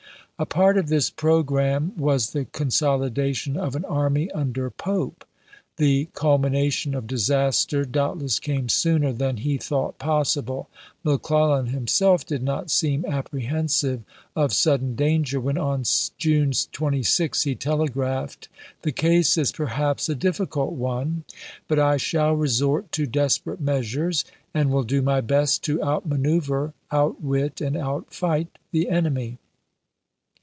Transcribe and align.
A 0.39 0.45
part 0.47 0.75
of 0.75 0.87
this 0.89 1.11
programme 1.11 1.93
was 1.95 2.31
the 2.33 2.45
consolidation 2.45 3.55
of 3.55 3.75
an 3.75 3.85
army 3.85 4.31
under 4.31 4.71
Pope. 4.71 5.23
The 5.77 6.05
culmination 6.15 6.95
of 6.95 7.05
disaster 7.05 7.85
doubtless 7.85 8.39
came 8.39 8.67
sooner 8.67 9.13
than 9.13 9.37
he 9.37 9.59
thought 9.59 9.99
possible. 9.99 10.67
McClellan 11.03 11.67
himself 11.67 12.25
did 12.25 12.41
not 12.41 12.71
seem 12.71 13.05
apprehensive 13.05 14.01
of 14.35 14.51
sudden 14.51 14.95
danger 14.95 15.39
when 15.39 15.59
on 15.59 15.83
June 16.17 16.53
26 16.71 17.43
he 17.43 17.53
telegraphed:" 17.53 18.47
The 18.81 18.91
case 18.91 19.37
is 19.37 19.51
perhaps 19.51 20.09
a 20.09 20.15
difficult 20.15 20.71
one, 20.73 21.23
but 21.67 21.77
I 21.77 21.97
shall 21.97 22.33
resort 22.33 22.91
to 22.93 23.05
desperate 23.05 23.61
meas 23.61 23.93
ures, 23.93 24.25
and 24.55 24.71
will 24.71 24.81
do 24.83 25.03
my 25.03 25.21
best 25.21 25.63
to 25.65 25.77
outmanoeuver, 25.83 26.73
outwit, 26.91 27.61
and 27.61 27.75
outfight 27.77 28.47
the 28.71 28.89
enemy. 28.89 29.37